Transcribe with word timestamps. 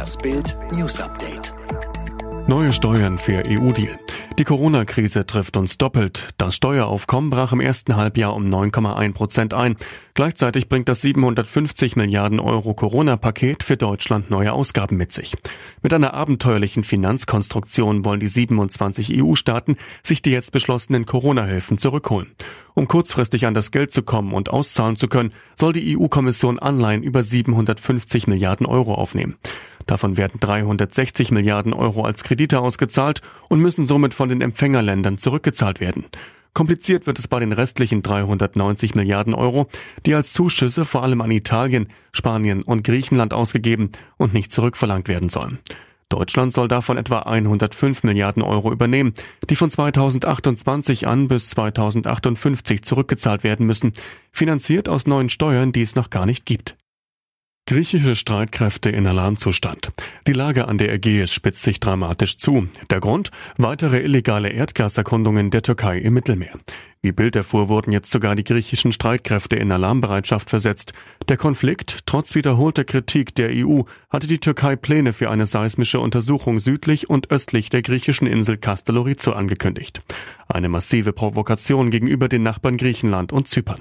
Das 0.00 0.16
Bild 0.16 0.56
News 0.72 0.98
Update. 0.98 1.52
Neue 2.46 2.72
Steuern 2.72 3.18
für 3.18 3.42
EU-Deal. 3.46 3.98
Die 4.38 4.44
Corona-Krise 4.44 5.26
trifft 5.26 5.58
uns 5.58 5.76
doppelt. 5.76 6.28
Das 6.38 6.56
Steueraufkommen 6.56 7.28
brach 7.28 7.52
im 7.52 7.60
ersten 7.60 7.96
Halbjahr 7.96 8.34
um 8.34 8.48
9,1 8.48 9.12
Prozent 9.12 9.52
ein. 9.52 9.76
Gleichzeitig 10.14 10.70
bringt 10.70 10.88
das 10.88 11.02
750 11.02 11.96
Milliarden 11.96 12.40
Euro 12.40 12.72
Corona-Paket 12.72 13.62
für 13.62 13.76
Deutschland 13.76 14.30
neue 14.30 14.54
Ausgaben 14.54 14.96
mit 14.96 15.12
sich. 15.12 15.36
Mit 15.82 15.92
einer 15.92 16.14
abenteuerlichen 16.14 16.82
Finanzkonstruktion 16.82 18.02
wollen 18.02 18.20
die 18.20 18.28
27 18.28 19.22
EU-Staaten 19.22 19.76
sich 20.02 20.22
die 20.22 20.30
jetzt 20.30 20.52
beschlossenen 20.52 21.04
Corona-Hilfen 21.04 21.76
zurückholen. 21.76 22.32
Um 22.72 22.88
kurzfristig 22.88 23.44
an 23.44 23.52
das 23.52 23.70
Geld 23.70 23.92
zu 23.92 24.02
kommen 24.02 24.32
und 24.32 24.48
auszahlen 24.48 24.96
zu 24.96 25.08
können, 25.08 25.34
soll 25.56 25.74
die 25.74 25.98
EU-Kommission 25.98 26.58
Anleihen 26.58 27.02
über 27.02 27.22
750 27.22 28.28
Milliarden 28.28 28.64
Euro 28.64 28.94
aufnehmen. 28.94 29.36
Davon 29.86 30.16
werden 30.16 30.40
360 30.40 31.30
Milliarden 31.30 31.72
Euro 31.72 32.04
als 32.04 32.24
Kredite 32.24 32.60
ausgezahlt 32.60 33.22
und 33.48 33.60
müssen 33.60 33.86
somit 33.86 34.14
von 34.14 34.28
den 34.28 34.40
Empfängerländern 34.40 35.18
zurückgezahlt 35.18 35.80
werden. 35.80 36.06
Kompliziert 36.52 37.06
wird 37.06 37.18
es 37.18 37.28
bei 37.28 37.38
den 37.38 37.52
restlichen 37.52 38.02
390 38.02 38.94
Milliarden 38.94 39.34
Euro, 39.34 39.68
die 40.04 40.14
als 40.14 40.32
Zuschüsse 40.32 40.84
vor 40.84 41.02
allem 41.02 41.20
an 41.20 41.30
Italien, 41.30 41.88
Spanien 42.12 42.62
und 42.62 42.82
Griechenland 42.82 43.32
ausgegeben 43.32 43.92
und 44.16 44.34
nicht 44.34 44.52
zurückverlangt 44.52 45.08
werden 45.08 45.28
sollen. 45.28 45.58
Deutschland 46.08 46.52
soll 46.52 46.66
davon 46.66 46.98
etwa 46.98 47.20
105 47.20 48.02
Milliarden 48.02 48.42
Euro 48.42 48.72
übernehmen, 48.72 49.14
die 49.48 49.54
von 49.54 49.70
2028 49.70 51.06
an 51.06 51.28
bis 51.28 51.50
2058 51.50 52.82
zurückgezahlt 52.82 53.44
werden 53.44 53.64
müssen, 53.64 53.92
finanziert 54.32 54.88
aus 54.88 55.06
neuen 55.06 55.30
Steuern, 55.30 55.70
die 55.70 55.82
es 55.82 55.94
noch 55.94 56.10
gar 56.10 56.26
nicht 56.26 56.46
gibt. 56.46 56.76
Griechische 57.70 58.16
Streitkräfte 58.16 58.90
in 58.90 59.06
Alarmzustand. 59.06 59.92
Die 60.26 60.32
Lage 60.32 60.66
an 60.66 60.76
der 60.76 60.92
Ägäis 60.92 61.32
spitzt 61.32 61.62
sich 61.62 61.78
dramatisch 61.78 62.36
zu. 62.36 62.66
Der 62.90 62.98
Grund? 62.98 63.30
Weitere 63.58 64.00
illegale 64.00 64.48
Erdgaserkundungen 64.48 65.52
der 65.52 65.62
Türkei 65.62 65.98
im 65.98 66.14
Mittelmeer. 66.14 66.58
Wie 67.00 67.12
Bild 67.12 67.36
erfuhr, 67.36 67.68
wurden 67.68 67.92
jetzt 67.92 68.10
sogar 68.10 68.34
die 68.34 68.42
griechischen 68.42 68.90
Streitkräfte 68.90 69.54
in 69.54 69.70
Alarmbereitschaft 69.70 70.50
versetzt. 70.50 70.94
Der 71.28 71.36
Konflikt, 71.36 72.00
trotz 72.06 72.34
wiederholter 72.34 72.82
Kritik 72.82 73.36
der 73.36 73.50
EU, 73.52 73.82
hatte 74.10 74.26
die 74.26 74.40
Türkei 74.40 74.74
Pläne 74.74 75.12
für 75.12 75.30
eine 75.30 75.46
seismische 75.46 76.00
Untersuchung 76.00 76.58
südlich 76.58 77.08
und 77.08 77.30
östlich 77.30 77.68
der 77.68 77.82
griechischen 77.82 78.26
Insel 78.26 78.56
Castellorizo 78.56 79.30
angekündigt. 79.30 80.02
Eine 80.48 80.68
massive 80.68 81.12
Provokation 81.12 81.92
gegenüber 81.92 82.28
den 82.28 82.42
Nachbarn 82.42 82.78
Griechenland 82.78 83.32
und 83.32 83.46
Zypern. 83.46 83.80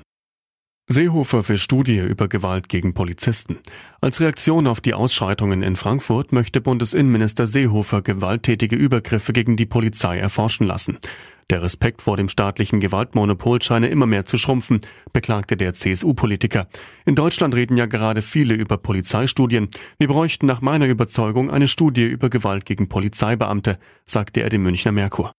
Seehofer 0.92 1.44
für 1.44 1.60
Studie 1.60 2.00
über 2.00 2.28
Gewalt 2.28 2.68
gegen 2.68 2.96
Polizisten. 2.96 3.60
Als 4.02 4.22
Reaktion 4.22 4.66
auf 4.66 4.82
die 4.82 4.96
Ausschreitungen 4.96 5.62
in 5.62 5.76
Frankfurt 5.76 6.32
möchte 6.32 6.62
Bundesinnenminister 6.62 7.46
Seehofer 7.46 8.02
gewalttätige 8.02 8.76
Übergriffe 8.76 9.32
gegen 9.32 9.56
die 9.56 9.68
Polizei 9.68 10.18
erforschen 10.18 10.66
lassen. 10.66 10.98
Der 11.52 11.62
Respekt 11.62 12.02
vor 12.02 12.18
dem 12.18 12.28
staatlichen 12.28 12.80
Gewaltmonopol 12.80 13.62
scheine 13.62 13.90
immer 13.90 14.08
mehr 14.08 14.26
zu 14.26 14.40
schrumpfen, 14.40 14.80
beklagte 15.14 15.58
der 15.58 15.76
CSU-Politiker. 15.76 16.68
In 17.06 17.14
Deutschland 17.14 17.54
reden 17.54 17.78
ja 17.78 17.86
gerade 17.86 18.24
viele 18.24 18.56
über 18.56 18.78
Polizeistudien. 18.78 19.70
Wir 20.00 20.08
bräuchten 20.08 20.48
nach 20.48 20.62
meiner 20.62 20.88
Überzeugung 20.88 21.52
eine 21.52 21.68
Studie 21.68 22.08
über 22.08 22.32
Gewalt 22.32 22.66
gegen 22.66 22.90
Polizeibeamte, 22.90 23.78
sagte 24.08 24.42
er 24.42 24.50
dem 24.50 24.64
Münchner 24.64 24.92
Merkur. 24.92 25.34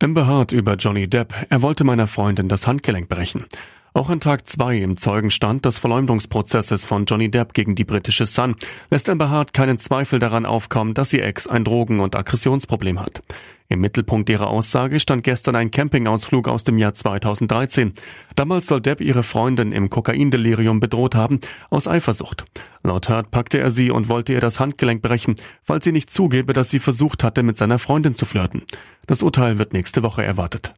Amber 0.00 0.28
Hart 0.28 0.52
über 0.52 0.76
Johnny 0.76 1.10
Depp. 1.10 1.34
Er 1.50 1.60
wollte 1.60 1.82
meiner 1.82 2.06
Freundin 2.06 2.48
das 2.48 2.68
Handgelenk 2.68 3.08
brechen. 3.08 3.46
Auch 3.92 4.08
an 4.08 4.20
Tag 4.20 4.48
zwei 4.48 4.78
im 4.78 4.96
Zeugenstand 4.96 5.64
des 5.64 5.78
Verleumdungsprozesses 5.78 6.84
von 6.84 7.06
Johnny 7.06 7.30
Depp 7.30 7.54
gegen 7.54 7.74
die 7.74 7.84
britische 7.84 8.24
Sun 8.24 8.54
lässt 8.90 9.08
Amber 9.08 9.30
Hart 9.30 9.52
keinen 9.52 9.80
Zweifel 9.80 10.20
daran 10.20 10.46
aufkommen, 10.46 10.94
dass 10.94 11.12
ihr 11.12 11.24
Ex 11.24 11.48
ein 11.48 11.64
Drogen- 11.64 11.98
und 11.98 12.14
Aggressionsproblem 12.14 13.00
hat. 13.00 13.20
Im 13.68 13.80
Mittelpunkt 13.80 14.28
ihrer 14.30 14.48
Aussage 14.48 14.98
stand 14.98 15.24
gestern 15.24 15.54
ein 15.54 15.70
Campingausflug 15.70 16.48
aus 16.48 16.64
dem 16.64 16.78
Jahr 16.78 16.94
2013. 16.94 17.94
Damals 18.34 18.66
soll 18.66 18.80
Depp 18.80 19.00
ihre 19.00 19.22
Freundin 19.22 19.72
im 19.72 19.90
Kokaindelirium 19.90 20.80
bedroht 20.80 21.14
haben, 21.14 21.40
aus 21.70 21.86
Eifersucht. 21.86 22.44
Laut 22.82 23.08
Hart 23.08 23.30
packte 23.30 23.58
er 23.58 23.70
sie 23.70 23.90
und 23.90 24.08
wollte 24.08 24.32
ihr 24.32 24.40
das 24.40 24.58
Handgelenk 24.58 25.02
brechen, 25.02 25.36
falls 25.62 25.84
sie 25.84 25.92
nicht 25.92 26.10
zugebe, 26.10 26.52
dass 26.52 26.70
sie 26.70 26.80
versucht 26.80 27.22
hatte, 27.22 27.44
mit 27.44 27.58
seiner 27.58 27.78
Freundin 27.78 28.14
zu 28.14 28.24
flirten. 28.24 28.62
Das 29.06 29.22
Urteil 29.22 29.58
wird 29.58 29.72
nächste 29.72 30.02
Woche 30.02 30.24
erwartet. 30.24 30.74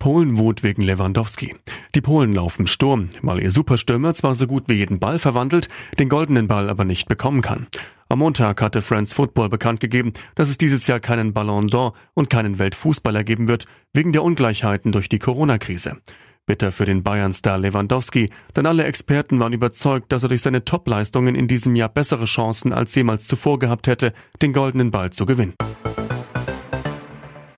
Polenwut 0.00 0.62
wegen 0.62 0.80
Lewandowski. 0.82 1.54
Die 1.94 2.00
Polen 2.00 2.32
laufen 2.32 2.66
Sturm, 2.66 3.10
weil 3.20 3.42
ihr 3.42 3.50
Superstürmer 3.50 4.14
zwar 4.14 4.34
so 4.34 4.46
gut 4.46 4.64
wie 4.66 4.74
jeden 4.74 4.98
Ball 4.98 5.18
verwandelt, 5.18 5.68
den 5.98 6.08
goldenen 6.08 6.48
Ball 6.48 6.70
aber 6.70 6.86
nicht 6.86 7.06
bekommen 7.06 7.42
kann. 7.42 7.66
Am 8.08 8.20
Montag 8.20 8.62
hatte 8.62 8.80
France 8.80 9.14
Football 9.14 9.50
bekannt 9.50 9.78
gegeben, 9.78 10.14
dass 10.34 10.48
es 10.48 10.56
dieses 10.56 10.86
Jahr 10.86 11.00
keinen 11.00 11.34
Ballon 11.34 11.68
d'Or 11.68 11.92
und 12.14 12.30
keinen 12.30 12.58
Weltfußballer 12.58 13.24
geben 13.24 13.46
wird, 13.46 13.66
wegen 13.92 14.12
der 14.12 14.24
Ungleichheiten 14.24 14.90
durch 14.90 15.10
die 15.10 15.18
Corona-Krise. 15.18 15.98
Bitter 16.46 16.72
für 16.72 16.86
den 16.86 17.02
Bayern-Star 17.02 17.58
Lewandowski, 17.58 18.30
denn 18.56 18.64
alle 18.64 18.84
Experten 18.84 19.38
waren 19.38 19.52
überzeugt, 19.52 20.10
dass 20.12 20.22
er 20.22 20.30
durch 20.30 20.40
seine 20.40 20.64
Topleistungen 20.64 21.34
in 21.34 21.46
diesem 21.46 21.76
Jahr 21.76 21.90
bessere 21.90 22.24
Chancen 22.24 22.72
als 22.72 22.94
jemals 22.94 23.26
zuvor 23.26 23.58
gehabt 23.58 23.86
hätte, 23.86 24.14
den 24.40 24.54
goldenen 24.54 24.90
Ball 24.90 25.10
zu 25.10 25.26
gewinnen. 25.26 25.52